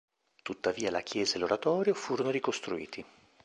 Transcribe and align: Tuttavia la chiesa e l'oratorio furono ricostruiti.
Tuttavia 0.41 0.89
la 0.89 1.01
chiesa 1.01 1.35
e 1.35 1.39
l'oratorio 1.39 1.93
furono 1.93 2.31
ricostruiti. 2.31 3.05